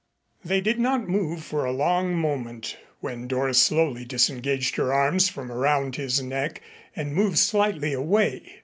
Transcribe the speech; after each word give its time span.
They 0.43 0.61
did 0.61 0.79
not 0.79 1.07
move 1.07 1.43
for 1.43 1.63
a 1.63 1.71
long 1.71 2.15
moment 2.15 2.75
when 3.01 3.27
Doris 3.27 3.61
slowly 3.61 4.03
disengaged 4.03 4.75
her 4.77 4.91
arms 4.91 5.29
from 5.29 5.51
around 5.51 5.95
his 5.95 6.19
neck 6.23 6.59
and 6.95 7.13
moved 7.13 7.37
slightly 7.37 7.93
away. 7.93 8.59